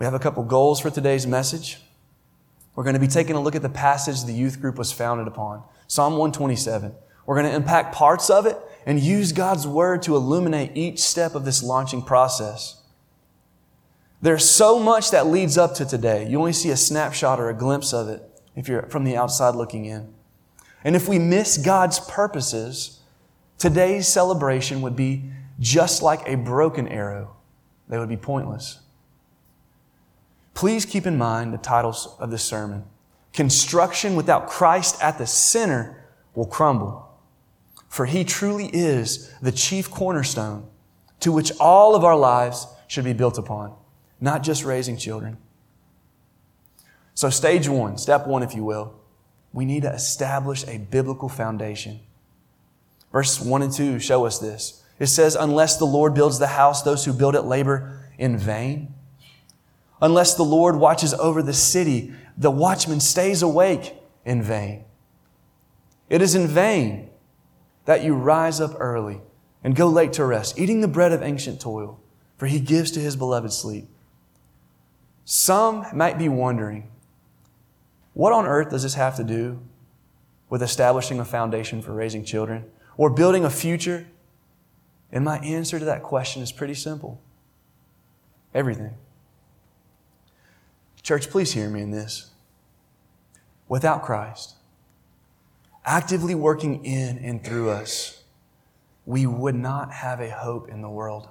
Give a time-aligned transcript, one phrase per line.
[0.00, 1.78] We have a couple goals for today's message.
[2.74, 5.28] We're going to be taking a look at the passage the youth group was founded
[5.28, 6.94] upon Psalm 127.
[7.26, 11.34] We're going to unpack parts of it and use God's word to illuminate each step
[11.34, 12.82] of this launching process.
[14.22, 16.26] There's so much that leads up to today.
[16.26, 18.22] You only see a snapshot or a glimpse of it
[18.56, 20.14] if you're from the outside looking in.
[20.82, 23.00] And if we miss God's purposes,
[23.58, 27.36] today's celebration would be just like a broken arrow.
[27.86, 28.78] They would be pointless.
[30.54, 32.84] Please keep in mind the titles of this sermon.
[33.32, 36.04] Construction without Christ at the center
[36.34, 37.08] will crumble.
[37.88, 40.66] For he truly is the chief cornerstone
[41.20, 43.74] to which all of our lives should be built upon,
[44.20, 45.36] not just raising children.
[47.14, 48.94] So, stage one, step one, if you will,
[49.52, 52.00] we need to establish a biblical foundation.
[53.12, 54.82] Verse 1 and 2 show us this.
[54.98, 58.94] It says, Unless the Lord builds the house, those who build it labor in vain.
[60.02, 64.84] Unless the Lord watches over the city, the watchman stays awake in vain.
[66.08, 67.10] It is in vain
[67.84, 69.20] that you rise up early
[69.62, 72.00] and go late to rest, eating the bread of ancient toil,
[72.36, 73.88] for he gives to his beloved sleep.
[75.24, 76.90] Some might be wondering,
[78.14, 79.60] what on earth does this have to do
[80.48, 82.64] with establishing a foundation for raising children
[82.96, 84.06] or building a future?
[85.12, 87.20] And my answer to that question is pretty simple
[88.52, 88.94] everything.
[91.10, 92.30] Church, please hear me in this.
[93.66, 94.54] Without Christ,
[95.84, 98.22] actively working in and through us,
[99.04, 101.28] we would not have a hope in the world.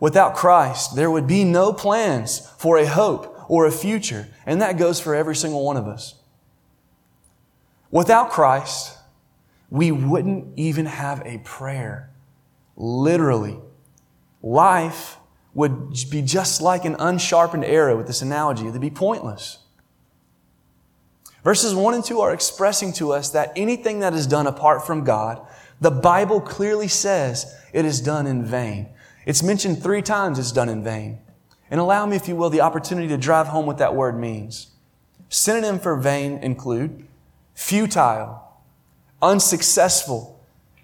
[0.00, 4.28] Without Christ, there would be no plans for a hope or a future.
[4.44, 6.16] And that goes for every single one of us.
[7.90, 8.98] Without Christ,
[9.70, 12.10] we wouldn't even have a prayer.
[12.76, 13.58] Literally.
[14.42, 15.16] Life
[15.54, 18.68] would be just like an unsharpened arrow with this analogy.
[18.68, 19.58] It'd be pointless.
[21.42, 25.04] Verses 1 and 2 are expressing to us that anything that is done apart from
[25.04, 25.44] God,
[25.80, 28.88] the Bible clearly says it is done in vain.
[29.24, 31.18] It's mentioned three times it's done in vain.
[31.70, 34.68] And allow me, if you will, the opportunity to drive home what that word means.
[35.28, 37.06] Synonym for vain include
[37.54, 38.42] futile,
[39.22, 40.40] unsuccessful,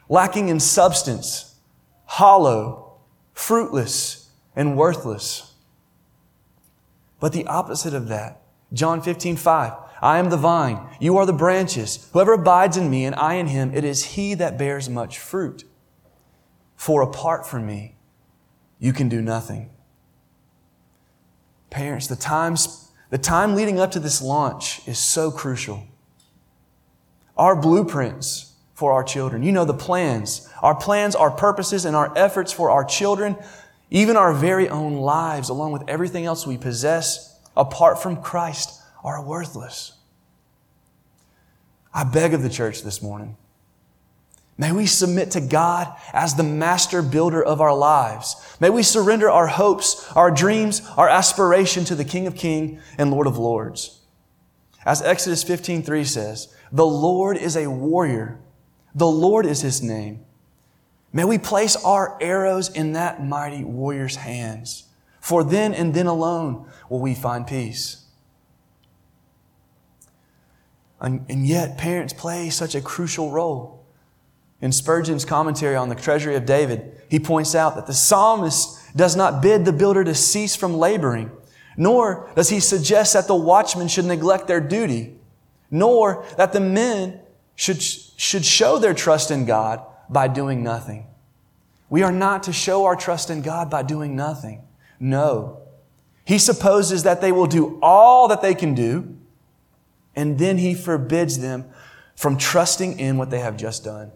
[0.08, 1.56] lacking in substance,
[2.04, 2.98] hollow,
[3.34, 4.25] fruitless,
[4.56, 5.52] and worthless.
[7.20, 8.40] But the opposite of that,
[8.72, 9.72] John 15, 5.
[10.02, 12.08] I am the vine, you are the branches.
[12.12, 15.64] Whoever abides in me and I in him, it is he that bears much fruit.
[16.74, 17.96] For apart from me,
[18.78, 19.70] you can do nothing.
[21.70, 25.84] Parents, the times, the time leading up to this launch is so crucial.
[27.36, 29.42] Our blueprints for our children.
[29.42, 30.48] You know the plans.
[30.62, 33.36] Our plans, our purposes, and our efforts for our children,
[33.90, 39.24] even our very own lives, along with everything else we possess, apart from Christ, are
[39.24, 39.92] worthless.
[41.94, 43.36] I beg of the church this morning
[44.58, 48.36] May we submit to God as the master builder of our lives.
[48.58, 53.10] May we surrender our hopes, our dreams, our aspiration to the King of Kings and
[53.10, 54.00] Lord of Lords.
[54.86, 58.38] As Exodus 15:3 says, "The Lord is a warrior.
[58.94, 60.24] The Lord is his name."
[61.12, 64.84] May we place our arrows in that mighty warrior's hands,
[65.20, 68.04] for then and then alone will we find peace.
[71.00, 73.84] And, and yet, parents play such a crucial role.
[74.60, 79.14] In Spurgeon's commentary on the treasury of David, he points out that the psalmist does
[79.14, 81.30] not bid the builder to cease from laboring,
[81.76, 85.14] nor does he suggest that the watchmen should neglect their duty,
[85.70, 87.20] nor that the men
[87.54, 91.06] should, should show their trust in God by doing nothing.
[91.88, 94.62] We are not to show our trust in God by doing nothing.
[94.98, 95.60] No.
[96.24, 99.16] He supposes that they will do all that they can do,
[100.14, 101.66] and then he forbids them
[102.16, 104.10] from trusting in what they have just done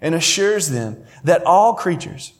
[0.00, 2.32] and assures them that all creatures,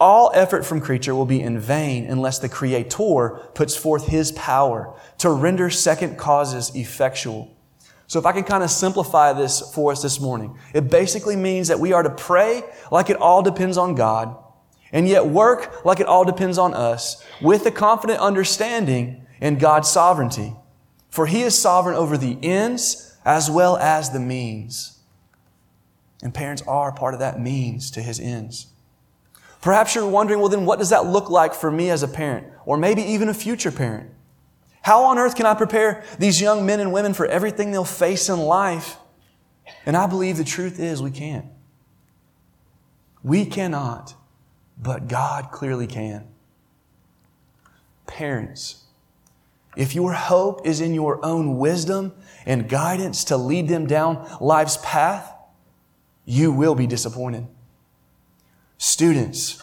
[0.00, 4.94] all effort from creature will be in vain unless the Creator puts forth His power
[5.18, 7.54] to render second causes effectual.
[8.08, 11.68] So if I can kind of simplify this for us this morning, it basically means
[11.68, 14.36] that we are to pray like it all depends on God
[14.92, 19.88] and yet work like it all depends on us with a confident understanding in God's
[19.88, 20.54] sovereignty.
[21.10, 24.98] For He is sovereign over the ends as well as the means.
[26.22, 28.68] And parents are part of that means to his ends.
[29.60, 32.46] Perhaps you're wondering, well, then what does that look like for me as a parent,
[32.64, 34.10] or maybe even a future parent?
[34.82, 38.28] How on earth can I prepare these young men and women for everything they'll face
[38.28, 38.96] in life?
[39.84, 41.46] And I believe the truth is we can't.
[43.22, 44.14] We cannot,
[44.80, 46.26] but God clearly can.
[48.08, 48.84] parents,
[49.76, 52.12] if your hope is in your own wisdom
[52.44, 55.32] and guidance to lead them down life's path,
[56.24, 57.46] you will be disappointed.
[58.76, 59.62] Students,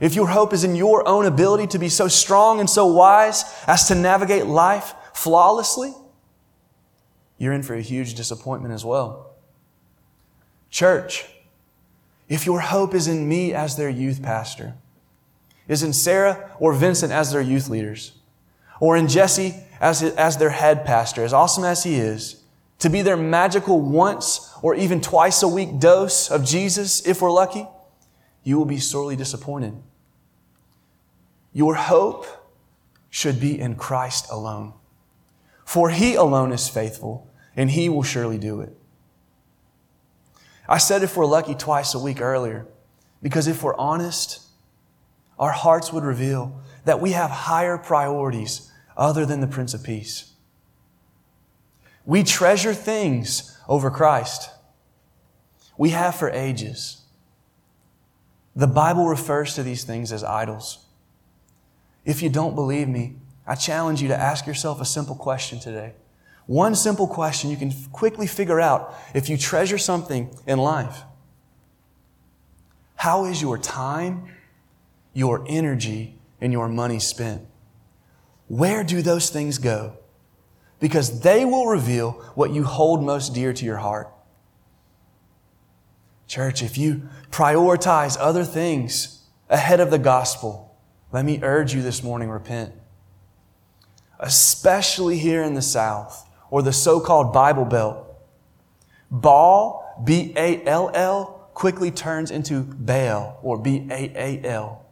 [0.00, 3.44] if your hope is in your own ability to be so strong and so wise
[3.66, 5.92] as to navigate life flawlessly,
[7.36, 9.34] you're in for a huge disappointment as well.
[10.70, 11.26] Church,
[12.28, 14.74] if your hope is in me as their youth pastor,
[15.68, 18.12] is in Sarah or Vincent as their youth leaders,
[18.80, 22.42] or in Jesse as, as their head pastor, as awesome as he is,
[22.78, 27.30] to be their magical once or even twice a week dose of Jesus, if we're
[27.30, 27.66] lucky,
[28.42, 29.74] you will be sorely disappointed.
[31.52, 32.26] Your hope
[33.08, 34.74] should be in Christ alone.
[35.64, 38.76] For he alone is faithful, and he will surely do it.
[40.68, 42.66] I said if we're lucky twice a week earlier,
[43.22, 44.40] because if we're honest,
[45.38, 50.32] our hearts would reveal that we have higher priorities other than the Prince of Peace.
[52.06, 54.50] We treasure things over Christ.
[55.76, 57.02] We have for ages.
[58.54, 60.86] The Bible refers to these things as idols.
[62.04, 63.16] If you don't believe me,
[63.46, 65.94] I challenge you to ask yourself a simple question today.
[66.46, 71.02] One simple question you can quickly figure out if you treasure something in life.
[72.96, 74.26] How is your time,
[75.12, 77.46] your energy, and your money spent?
[78.48, 79.94] Where do those things go?
[80.80, 84.12] Because they will reveal what you hold most dear to your heart.
[86.26, 90.69] Church, if you prioritize other things ahead of the gospel,
[91.12, 92.72] let me urge you this morning, repent.
[94.18, 98.06] Especially here in the South or the so-called Bible Belt.
[99.10, 104.86] Ball, B-A-L-L, quickly turns into Baal or B-A-A-L.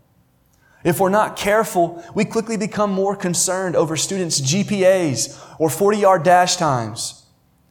[0.84, 6.22] If we're not careful, we quickly become more concerned over students' GPAs or 40 yard
[6.22, 7.26] dash times,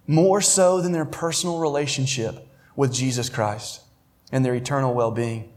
[0.06, 3.82] more so than their personal relationship with Jesus Christ
[4.32, 5.52] and their eternal well being.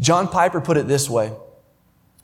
[0.00, 1.32] John Piper put it this way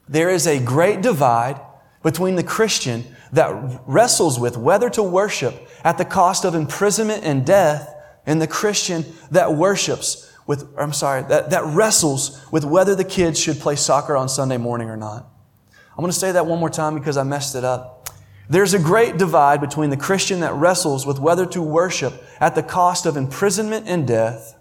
[0.09, 1.61] There is a great divide
[2.03, 7.47] between the Christian that wrestles with whether to worship at the cost of imprisonment and
[7.47, 7.95] death
[8.27, 13.39] and the Christian that worships with, I'm sorry, that, that wrestles with whether the kids
[13.39, 15.29] should play soccer on Sunday morning or not.
[15.71, 18.09] I'm going to say that one more time because I messed it up.
[18.49, 22.65] There's a great divide between the Christian that wrestles with whether to worship at the
[22.65, 24.57] cost of imprisonment and death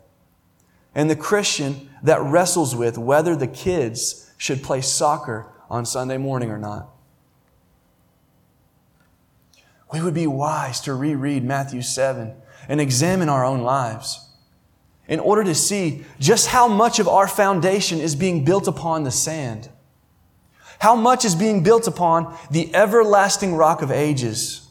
[0.94, 6.50] and the Christian that wrestles with whether the kids should play soccer on Sunday morning
[6.50, 6.90] or not.
[9.92, 12.34] We would be wise to reread Matthew 7
[12.68, 14.30] and examine our own lives
[15.08, 19.12] in order to see just how much of our foundation is being built upon the
[19.12, 19.70] sand.
[20.78, 24.68] How much is being built upon the everlasting rock of ages.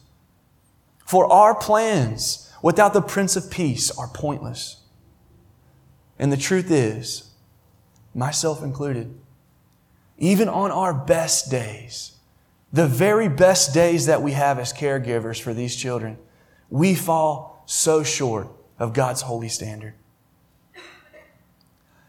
[1.05, 4.78] For our plans without the Prince of Peace are pointless.
[6.19, 7.31] And the truth is,
[8.15, 9.15] myself included,
[10.19, 12.17] even on our best days,
[12.73, 16.19] the very best days that we have as caregivers for these children,
[16.71, 18.49] we fall so short
[18.79, 19.95] of God's holy standard.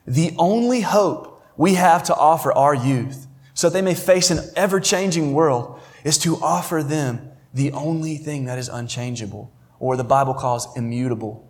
[0.06, 4.40] The only hope we have to offer our youth so that they may face an
[4.56, 10.04] ever changing world is to offer them the only thing that is unchangeable, or the
[10.04, 11.49] Bible calls immutable.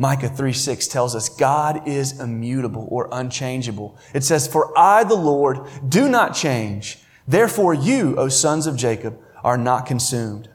[0.00, 3.98] Micah 3 6 tells us God is immutable or unchangeable.
[4.14, 7.00] It says, For I, the Lord, do not change.
[7.26, 10.48] Therefore, you, O sons of Jacob, are not consumed.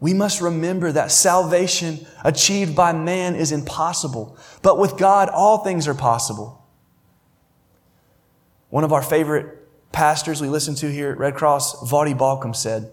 [0.00, 5.86] We must remember that salvation achieved by man is impossible, but with God, all things
[5.86, 6.64] are possible.
[8.70, 12.90] One of our favorite pastors we listen to here at Red Cross, Voddie Baucham, said,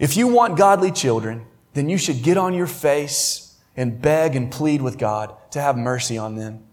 [0.00, 4.50] If you want godly children, then you should get on your face and beg and
[4.50, 6.64] plead with God to have mercy on them.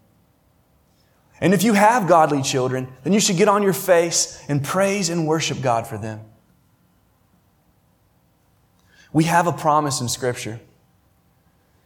[1.42, 5.10] And if you have godly children, then you should get on your face and praise
[5.10, 6.22] and worship God for them.
[9.12, 10.58] We have a promise in Scripture.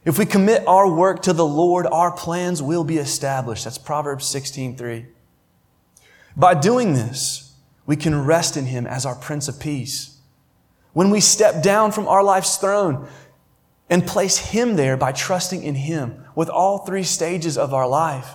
[0.04, 3.64] If we commit our work to the Lord, our plans will be established.
[3.64, 5.06] That's Proverbs 16:3.
[6.36, 10.17] By doing this, we can rest in Him as our Prince of Peace.
[10.98, 13.06] When we step down from our life's throne
[13.88, 18.34] and place Him there by trusting in Him with all three stages of our life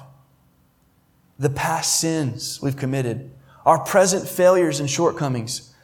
[1.38, 3.32] the past sins we've committed,
[3.66, 5.76] our present failures and shortcomings,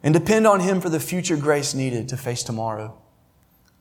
[0.00, 2.96] and depend on Him for the future grace needed to face tomorrow.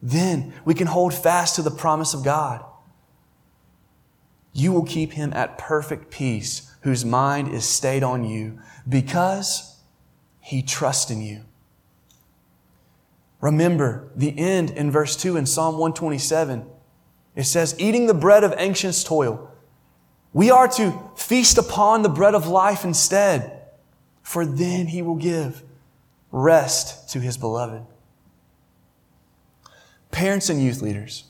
[0.01, 2.65] Then we can hold fast to the promise of God.
[4.51, 8.59] You will keep him at perfect peace whose mind is stayed on you
[8.89, 9.79] because
[10.41, 11.43] he trusts in you.
[13.39, 16.65] Remember the end in verse 2 in Psalm 127.
[17.35, 19.51] It says, eating the bread of anxious toil.
[20.33, 23.61] We are to feast upon the bread of life instead,
[24.23, 25.63] for then he will give
[26.31, 27.85] rest to his beloved.
[30.11, 31.25] Parents and youth leaders,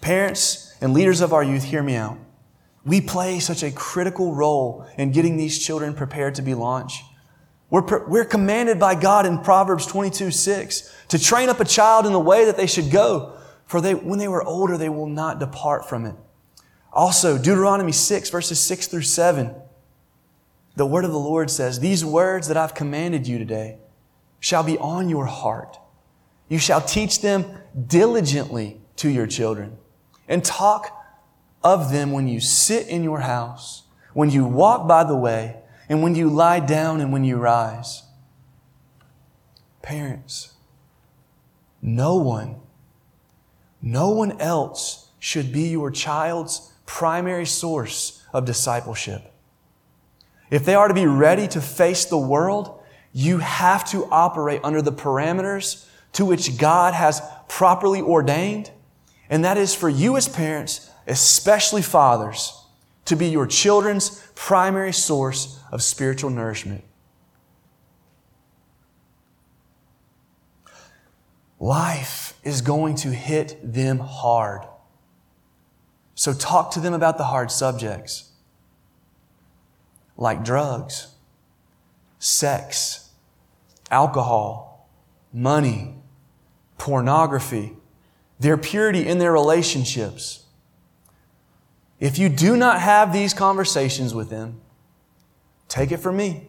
[0.00, 2.18] parents and leaders of our youth, hear me out.
[2.84, 7.04] We play such a critical role in getting these children prepared to be launched.
[7.70, 12.12] We're, we're commanded by God in Proverbs 22, 6 to train up a child in
[12.12, 15.38] the way that they should go, for they, when they were older, they will not
[15.38, 16.16] depart from it.
[16.92, 19.54] Also, Deuteronomy 6, verses 6 through 7,
[20.74, 23.78] the word of the Lord says, These words that I've commanded you today
[24.40, 25.78] shall be on your heart.
[26.48, 27.44] You shall teach them
[27.86, 29.78] diligently to your children
[30.26, 30.96] and talk
[31.62, 33.84] of them when you sit in your house,
[34.14, 35.56] when you walk by the way,
[35.90, 38.04] and when you lie down and when you rise.
[39.82, 40.54] Parents,
[41.82, 42.60] no one,
[43.82, 49.32] no one else should be your child's primary source of discipleship.
[50.48, 52.80] If they are to be ready to face the world,
[53.12, 58.70] you have to operate under the parameters to which God has properly ordained.
[59.28, 62.64] And that is for you as parents, especially fathers,
[63.06, 66.84] to be your children's primary source of spiritual nourishment.
[71.58, 74.62] Life is going to hit them hard.
[76.14, 78.30] So talk to them about the hard subjects
[80.16, 81.08] like drugs,
[82.18, 83.08] sex,
[83.90, 84.88] alcohol,
[85.32, 85.94] money,
[86.76, 87.72] pornography,
[88.38, 90.44] their purity in their relationships.
[91.98, 94.60] If you do not have these conversations with them,
[95.70, 96.48] take it from me.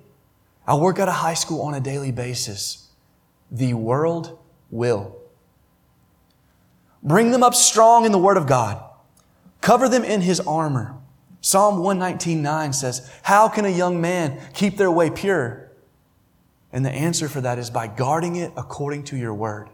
[0.68, 2.90] I work at a high school on a daily basis.
[3.50, 4.38] The world
[4.70, 5.18] will.
[7.04, 8.84] Bring them up strong in the Word of God.
[9.62, 10.96] Cover them in His armor.
[11.40, 15.72] Psalm 119.9 says, How can a young man keep their way pure?
[16.72, 19.70] And the answer for that is by guarding it according to your Word.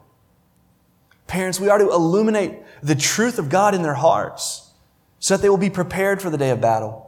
[1.28, 4.72] Parents, we are to illuminate the truth of God in their hearts
[5.20, 7.07] so that they will be prepared for the day of battle.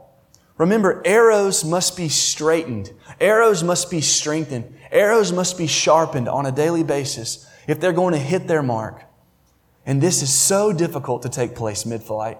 [0.60, 2.92] Remember, arrows must be straightened.
[3.18, 4.76] Arrows must be strengthened.
[4.92, 9.04] Arrows must be sharpened on a daily basis if they're going to hit their mark.
[9.86, 12.36] And this is so difficult to take place mid flight.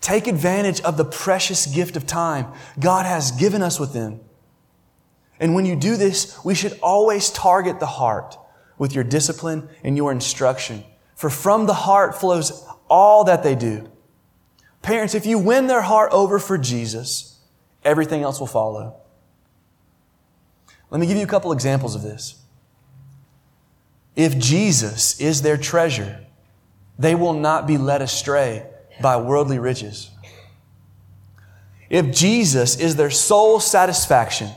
[0.00, 4.20] Take advantage of the precious gift of time God has given us with them.
[5.40, 8.38] And when you do this, we should always target the heart
[8.78, 10.84] with your discipline and your instruction.
[11.16, 13.90] For from the heart flows all that they do.
[14.88, 17.38] Parents, if you win their heart over for Jesus,
[17.84, 18.96] everything else will follow.
[20.88, 22.42] Let me give you a couple examples of this.
[24.16, 26.24] If Jesus is their treasure,
[26.98, 28.66] they will not be led astray
[29.02, 30.10] by worldly riches.
[31.90, 34.48] If Jesus is their sole satisfaction,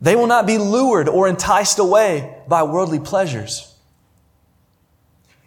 [0.00, 3.76] they will not be lured or enticed away by worldly pleasures.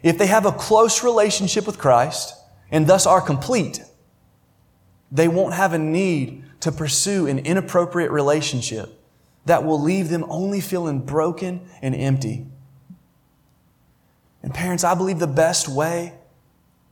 [0.01, 2.34] If they have a close relationship with Christ
[2.72, 3.81] and thus are complete,
[5.15, 9.00] they won't have a need to pursue an inappropriate relationship
[9.45, 12.45] that will leave them only feeling broken and empty.
[14.43, 16.13] And parents, I believe the best way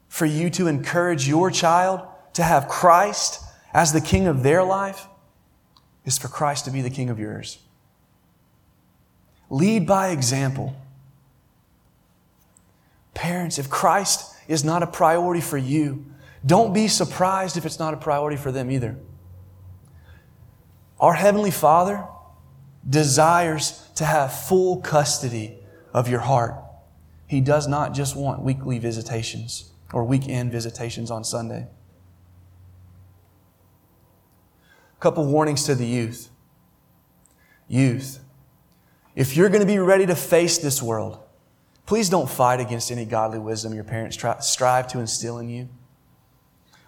[0.07, 2.01] for you to encourage your child
[2.33, 5.07] to have Christ as the king of their life
[6.05, 7.59] is for Christ to be the king of yours.
[9.49, 10.75] Lead by example.
[13.13, 16.05] Parents, if Christ is not a priority for you,
[16.45, 18.97] don't be surprised if it's not a priority for them either.
[20.99, 22.05] Our Heavenly Father
[22.87, 25.57] desires to have full custody
[25.93, 26.55] of your heart.
[27.27, 31.67] He does not just want weekly visitations or weekend visitations on Sunday.
[34.97, 36.29] A couple warnings to the youth.
[37.67, 38.19] Youth,
[39.15, 41.19] if you're going to be ready to face this world,
[41.85, 45.69] please don't fight against any godly wisdom your parents try, strive to instill in you.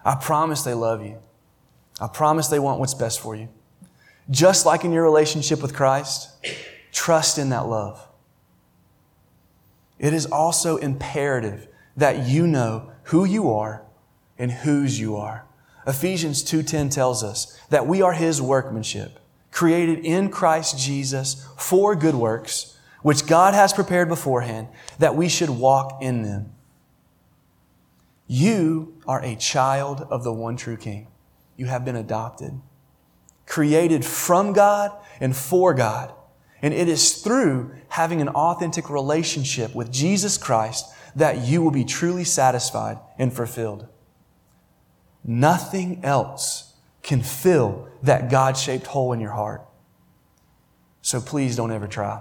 [0.06, 1.18] I promise they love you.
[2.00, 3.48] I promise they want what's best for you.
[4.30, 6.30] Just like in your relationship with Christ,
[6.92, 8.06] trust in that love.
[9.98, 13.82] It is also imperative that you know who you are
[14.38, 15.44] and whose you are.
[15.88, 19.18] Ephesians 2:10 tells us that we are his workmanship,
[19.50, 24.68] created in Christ Jesus for good works, which God has prepared beforehand
[25.00, 26.52] that we should walk in them.
[28.28, 31.08] You are a child of the one true king.
[31.56, 32.52] you have been adopted,
[33.46, 36.12] created from God and for God.
[36.60, 41.84] And it is through having an authentic relationship with Jesus Christ that you will be
[41.84, 43.88] truly satisfied and fulfilled.
[45.24, 49.62] Nothing else can fill that God shaped hole in your heart.
[51.00, 52.20] So please don't ever try.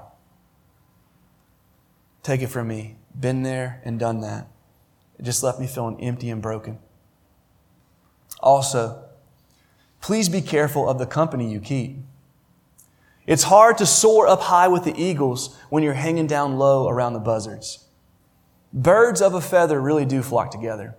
[2.24, 2.96] Take it from me.
[3.20, 4.48] Been there and done that.
[5.18, 6.80] It just left me feeling empty and broken.
[8.42, 9.04] Also,
[10.02, 11.98] please be careful of the company you keep.
[13.26, 17.14] It's hard to soar up high with the eagles when you're hanging down low around
[17.14, 17.86] the buzzards.
[18.72, 20.96] Birds of a feather really do flock together.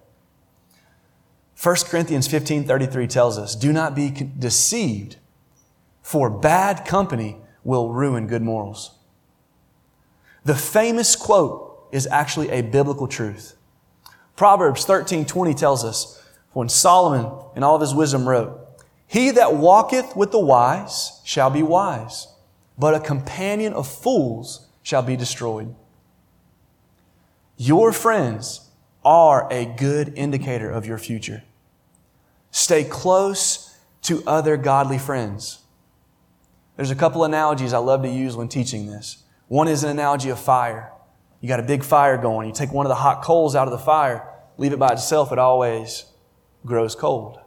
[1.62, 5.16] 1 Corinthians 15:33 tells us, "Do not be deceived,
[6.02, 8.98] for bad company will ruin good morals."
[10.44, 13.56] The famous quote is actually a biblical truth.
[14.36, 18.60] Proverbs 13:20 tells us, when Solomon in all of his wisdom wrote,
[19.06, 22.28] "He that walketh with the wise shall be wise,
[22.78, 25.74] but a companion of fools shall be destroyed."
[27.56, 28.70] Your friends
[29.04, 31.42] are a good indicator of your future.
[32.50, 35.58] Stay close to other godly friends.
[36.76, 39.18] There's a couple analogies I love to use when teaching this.
[39.48, 40.92] One is an analogy of fire.
[41.40, 42.48] You got a big fire going.
[42.48, 44.25] You take one of the hot coals out of the fire,
[44.58, 46.06] leave it by itself, it always
[46.64, 47.38] grows cold.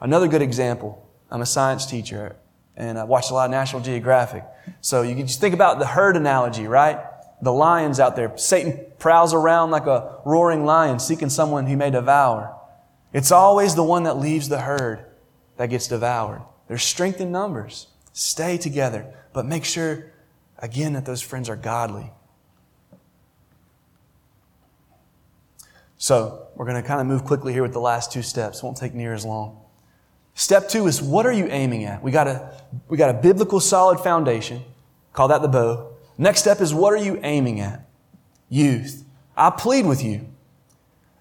[0.00, 2.36] Another good example I'm a science teacher
[2.76, 4.44] and I watch a lot of National Geographic.
[4.80, 6.98] So you can just think about the herd analogy, right?
[7.44, 8.36] the lions out there.
[8.36, 12.56] Satan prowls around like a roaring lion seeking someone he may devour.
[13.12, 15.04] It's always the one that leaves the herd
[15.56, 16.42] that gets devoured.
[16.66, 17.88] There's strength in numbers.
[18.12, 20.12] Stay together, but make sure,
[20.58, 22.10] again, that those friends are godly.
[25.96, 28.58] So, we're going to kind of move quickly here with the last two steps.
[28.58, 29.60] It won't take near as long.
[30.34, 32.02] Step two is what are you aiming at?
[32.02, 34.62] We got a, we got a biblical solid foundation.
[35.12, 35.92] Call that the bow.
[36.18, 37.88] Next step is what are you aiming at?
[38.48, 39.04] Youth.
[39.36, 40.26] I plead with you.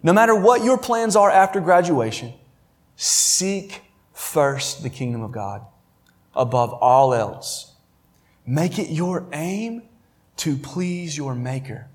[0.02, 2.34] No matter what your plans are after graduation,
[2.95, 5.65] seek first the kingdom of God
[6.36, 7.74] above all else.
[8.45, 9.84] Make it your aim
[10.38, 11.88] to please your maker.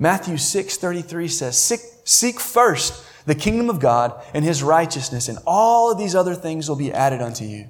[0.00, 5.92] Matthew 6:33 says, seek, seek first the kingdom of God and his righteousness, and all
[5.92, 7.68] of these other things will be added unto you.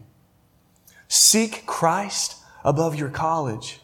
[1.09, 3.81] Seek Christ above your college.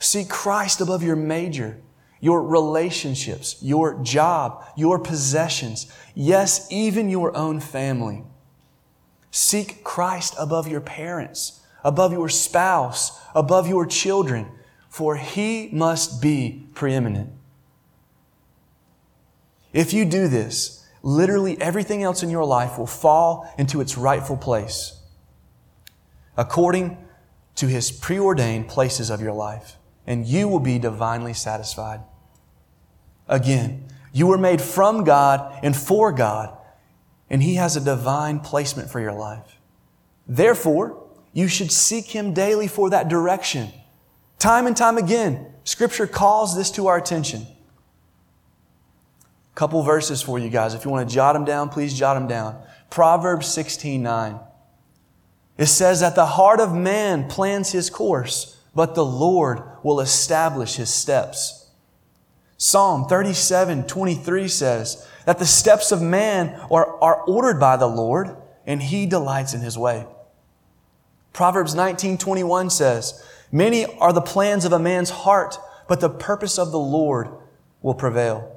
[0.00, 1.78] Seek Christ above your major,
[2.18, 5.86] your relationships, your job, your possessions.
[6.14, 8.24] Yes, even your own family.
[9.30, 14.48] Seek Christ above your parents, above your spouse, above your children,
[14.88, 17.30] for He must be preeminent.
[19.72, 24.36] If you do this, literally everything else in your life will fall into its rightful
[24.36, 24.96] place
[26.36, 26.96] according
[27.56, 32.00] to His preordained places of your life and you will be divinely satisfied.
[33.28, 36.56] Again, you were made from God and for God,
[37.28, 39.58] and He has a divine placement for your life.
[40.26, 43.72] Therefore, you should seek Him daily for that direction.
[44.38, 47.46] Time and time again, Scripture calls this to our attention.
[49.60, 50.72] Couple verses for you guys.
[50.72, 52.62] If you want to jot them down, please jot them down.
[52.88, 54.40] Proverbs 16 9.
[55.58, 60.76] It says that the heart of man plans his course but the Lord will establish
[60.76, 61.68] his steps.
[62.56, 68.34] Psalm 37, 23 says that the steps of man are, are ordered by the Lord
[68.66, 70.06] and he delights in his way.
[71.34, 76.58] Proverbs 19, 21 says, Many are the plans of a man's heart, but the purpose
[76.58, 77.28] of the Lord
[77.82, 78.56] will prevail.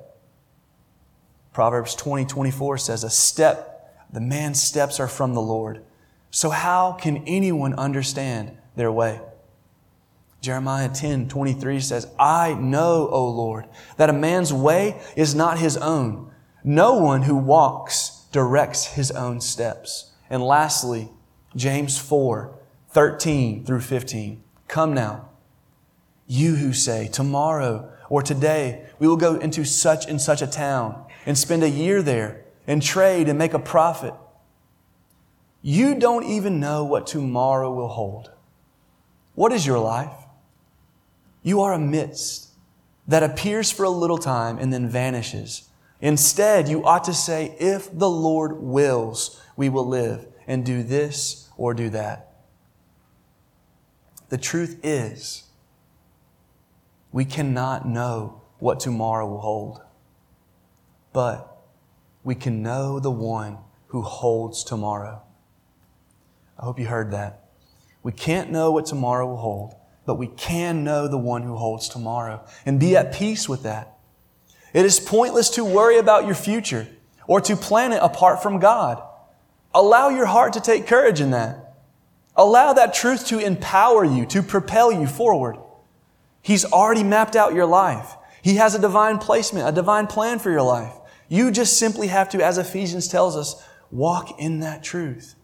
[1.54, 5.84] Proverbs 20, 24 says, A step, the man's steps are from the Lord.
[6.32, 9.22] So how can anyone understand their way?
[10.42, 13.66] Jeremiah 10, 23 says, I know, O Lord,
[13.98, 16.32] that a man's way is not his own.
[16.64, 20.12] No one who walks directs his own steps.
[20.30, 21.10] And lastly,
[21.56, 24.44] James 4, 13 through 15.
[24.68, 25.30] Come now,
[26.28, 31.06] you who say, tomorrow or today we will go into such and such a town
[31.26, 34.14] and spend a year there and trade and make a profit.
[35.62, 38.32] You don't even know what tomorrow will hold.
[39.36, 40.14] What is your life?
[41.42, 42.50] You are a mist
[43.08, 45.70] that appears for a little time and then vanishes.
[46.02, 51.50] Instead, you ought to say, if the Lord wills, we will live and do this
[51.58, 52.34] or do that.
[54.30, 55.44] The truth is,
[57.12, 59.82] we cannot know what tomorrow will hold,
[61.14, 61.64] but
[62.24, 65.22] we can know the one who holds tomorrow.
[66.60, 67.50] I hope you heard that.
[68.02, 71.88] We can't know what tomorrow will hold, but we can know the one who holds
[71.88, 73.98] tomorrow and be at peace with that.
[74.74, 76.88] It is pointless to worry about your future
[77.28, 79.02] or to plan it apart from God.
[79.74, 81.76] Allow your heart to take courage in that.
[82.36, 85.58] Allow that truth to empower you, to propel you forward.
[86.42, 88.16] He's already mapped out your life.
[88.42, 90.94] He has a divine placement, a divine plan for your life.
[91.28, 95.36] You just simply have to, as Ephesians tells us, walk in that truth.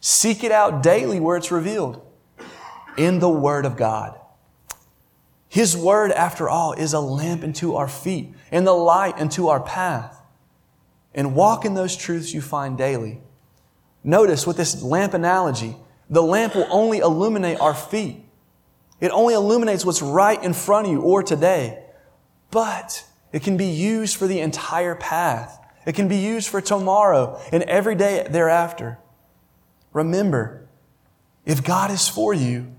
[0.00, 2.04] Seek it out daily where it's revealed
[2.96, 4.18] in the Word of God.
[5.48, 9.60] His Word, after all, is a lamp unto our feet and the light unto our
[9.60, 10.20] path.
[11.14, 13.20] And walk in those truths you find daily.
[14.04, 15.76] Notice with this lamp analogy,
[16.10, 18.24] the lamp will only illuminate our feet.
[19.00, 21.84] It only illuminates what's right in front of you or today.
[22.50, 25.58] But it can be used for the entire path.
[25.86, 28.98] It can be used for tomorrow and every day thereafter.
[29.92, 30.68] Remember,
[31.44, 32.74] if God is for you,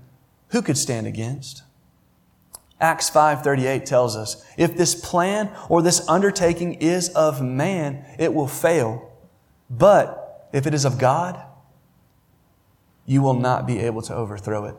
[0.48, 1.62] who could stand against?
[2.80, 8.48] Acts 5:38 tells us, if this plan or this undertaking is of man, it will
[8.48, 9.12] fail.
[9.68, 11.40] But if it is of God,
[13.04, 14.76] you will not be able to overthrow it.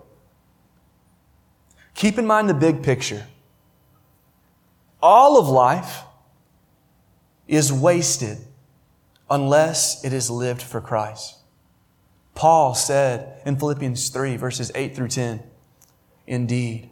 [1.94, 3.28] Keep in mind the big picture.
[5.02, 6.04] All of life
[7.48, 8.38] is wasted
[9.30, 11.38] unless it is lived for Christ.
[12.36, 15.44] Paul said in Philippians 3, verses 8 through 10,
[16.28, 16.90] Indeed,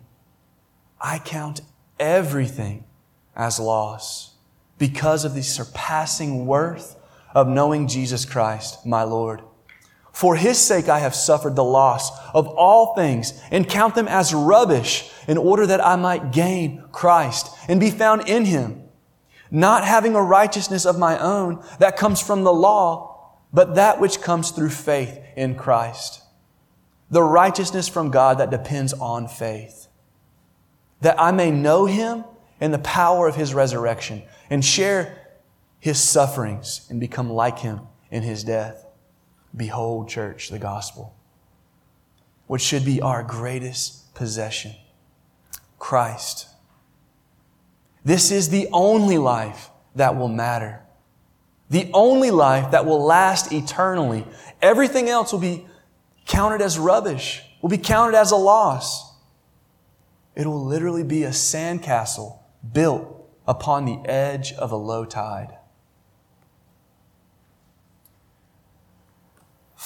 [0.99, 1.61] I count
[1.99, 2.83] everything
[3.35, 4.35] as loss
[4.77, 6.95] because of the surpassing worth
[7.33, 9.41] of knowing Jesus Christ, my Lord.
[10.11, 14.33] For his sake I have suffered the loss of all things and count them as
[14.33, 18.81] rubbish in order that I might gain Christ and be found in him,
[19.51, 24.21] not having a righteousness of my own that comes from the law, but that which
[24.21, 26.23] comes through faith in Christ.
[27.11, 29.87] The righteousness from God that depends on faith.
[31.01, 32.23] That I may know him
[32.59, 35.27] and the power of his resurrection and share
[35.79, 38.83] his sufferings and become like him in his death
[39.55, 41.15] Behold, church, the gospel,
[42.47, 44.73] which should be our greatest possession
[45.79, 46.47] Christ.
[48.03, 50.81] This is the only life that will matter.
[51.69, 54.25] The only life that will last eternally.
[54.61, 55.65] Everything else will be
[56.25, 59.13] counted as rubbish, will be counted as a loss.
[60.35, 62.39] It will literally be a sandcastle
[62.71, 65.58] built upon the edge of a low tide.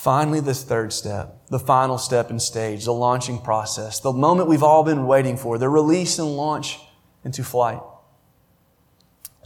[0.03, 4.61] Finally, this third step, the final step and stage, the launching process, the moment we've
[4.61, 6.77] all been waiting for, the release and launch
[7.23, 7.79] into flight.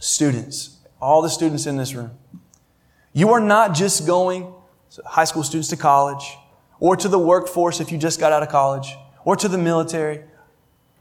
[0.00, 2.10] Students, all the students in this room,
[3.12, 4.52] you are not just going,
[5.06, 6.36] high school students to college,
[6.80, 10.24] or to the workforce if you just got out of college, or to the military,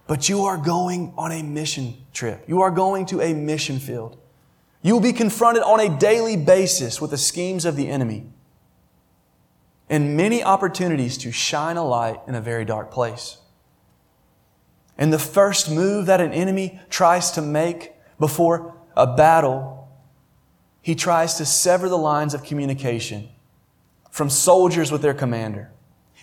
[0.06, 2.44] but you are going on a mission trip.
[2.46, 4.20] You are going to a mission field.
[4.84, 8.28] You will be confronted on a daily basis with the schemes of the enemy
[9.90, 13.38] and many opportunities to shine a light in a very dark place.
[14.98, 19.90] And the first move that an enemy tries to make before a battle,
[20.82, 23.30] he tries to sever the lines of communication
[24.10, 25.72] from soldiers with their commander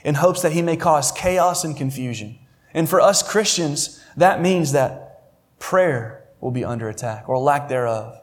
[0.04, 2.38] in hopes that he may cause chaos and confusion.
[2.74, 8.20] And for us Christians, that means that prayer will be under attack or lack thereof.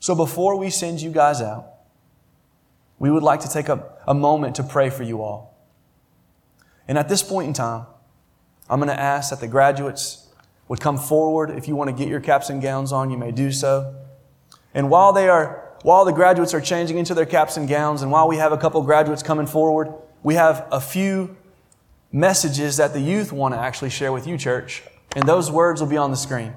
[0.00, 1.66] So before we send you guys out,
[2.98, 5.56] we would like to take a, a moment to pray for you all.
[6.88, 7.86] And at this point in time,
[8.68, 10.26] I'm going to ask that the graduates
[10.66, 11.50] would come forward.
[11.50, 13.94] If you want to get your caps and gowns on, you may do so.
[14.74, 18.10] And while they are, while the graduates are changing into their caps and gowns, and
[18.10, 19.94] while we have a couple graduates coming forward,
[20.24, 21.36] we have a few
[22.10, 24.82] messages that the youth want to actually share with you, church.
[25.14, 26.52] And those words will be on the screen.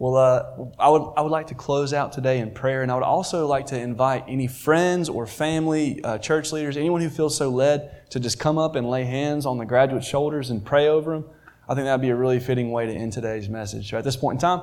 [0.00, 2.94] Well, uh, I, would, I would like to close out today in prayer, and I
[2.94, 7.36] would also like to invite any friends or family, uh, church leaders, anyone who feels
[7.36, 10.88] so led to just come up and lay hands on the graduate's shoulders and pray
[10.88, 11.26] over them.
[11.68, 13.90] I think that would be a really fitting way to end today's message.
[13.90, 14.62] So at this point in time,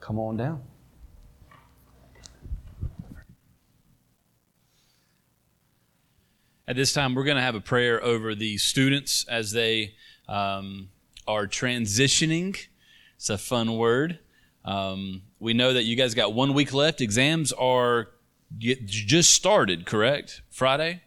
[0.00, 0.62] come on down.
[6.66, 10.88] At this time, we're going to have a prayer over the students as they um,
[11.28, 12.56] are transitioning.
[13.16, 14.20] It's a fun word.
[14.64, 17.00] Um, we know that you guys got one week left.
[17.00, 18.08] Exams are
[18.58, 20.42] just started, correct?
[20.50, 21.02] Friday?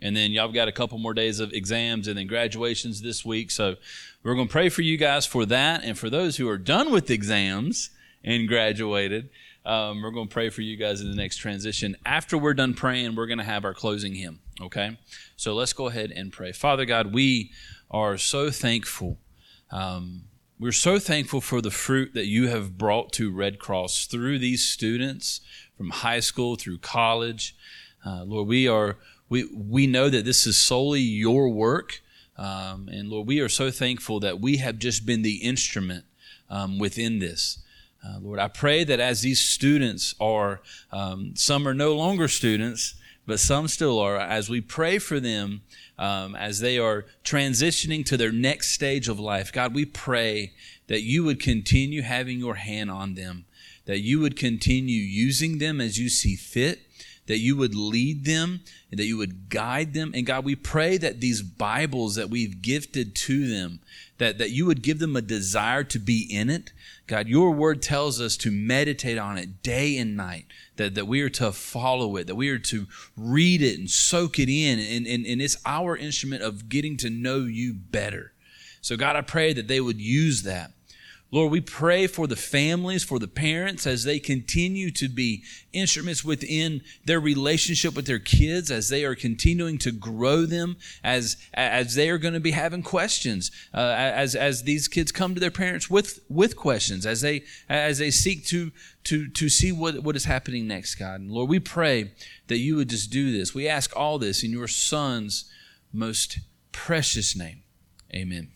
[0.00, 3.50] And then y'all got a couple more days of exams and then graduations this week.
[3.50, 3.76] So
[4.22, 5.84] we're going to pray for you guys for that.
[5.84, 7.90] And for those who are done with exams
[8.22, 9.30] and graduated,
[9.64, 11.96] um, we're going to pray for you guys in the next transition.
[12.04, 14.40] After we're done praying, we're going to have our closing hymn.
[14.60, 14.98] Okay?
[15.36, 16.52] So let's go ahead and pray.
[16.52, 17.50] Father God, we
[17.90, 19.18] are so thankful.
[19.70, 20.24] Um,
[20.58, 24.66] we're so thankful for the fruit that you have brought to Red Cross through these
[24.66, 25.42] students
[25.76, 27.54] from high school through college.
[28.04, 28.96] Uh, Lord, we are
[29.28, 32.00] we we know that this is solely your work,
[32.38, 36.04] um, and Lord, we are so thankful that we have just been the instrument
[36.48, 37.58] um, within this.
[38.04, 42.94] Uh, Lord, I pray that as these students are, um, some are no longer students,
[43.26, 44.16] but some still are.
[44.16, 45.62] As we pray for them,
[45.98, 50.52] um, as they are transitioning to their next stage of life, God, we pray
[50.86, 53.44] that you would continue having your hand on them,
[53.86, 56.85] that you would continue using them as you see fit
[57.26, 58.60] that you would lead them
[58.90, 60.12] and that you would guide them.
[60.14, 63.80] And God, we pray that these Bibles that we've gifted to them,
[64.18, 66.72] that, that you would give them a desire to be in it.
[67.06, 71.20] God, your word tells us to meditate on it day and night, that, that we
[71.20, 72.86] are to follow it, that we are to
[73.16, 74.78] read it and soak it in.
[74.78, 78.32] And, and, and it's our instrument of getting to know you better.
[78.80, 80.72] So, God, I pray that they would use that
[81.32, 86.24] Lord, we pray for the families, for the parents as they continue to be instruments
[86.24, 91.96] within their relationship with their kids, as they are continuing to grow them, as, as
[91.96, 95.50] they are going to be having questions, uh, as, as these kids come to their
[95.50, 98.70] parents with, with questions, as they, as they seek to,
[99.02, 101.20] to, to see what, what is happening next, God.
[101.20, 102.12] And Lord, we pray
[102.46, 103.52] that you would just do this.
[103.52, 105.50] We ask all this in your Son's
[105.92, 106.38] most
[106.70, 107.64] precious name.
[108.14, 108.55] Amen.